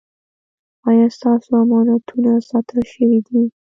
[0.87, 3.41] ایا ستاسو امانتونه ساتل شوي دي؟